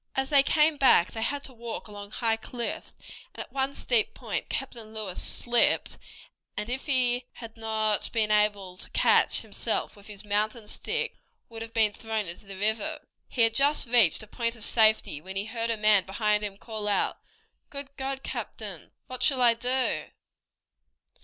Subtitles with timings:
[0.15, 2.97] As they came back they had to walk along high cliffs,
[3.35, 5.99] and at one steep point Captain Lewis slipped,
[6.57, 11.17] and, if he had not been able to catch himself with his mountain stick,
[11.49, 13.01] would have been thrown into the river.
[13.29, 16.57] He had just reached a point of safety when he heard a man behind him
[16.57, 17.19] call out,
[17.69, 20.05] "Good God, captain, what shall I do?"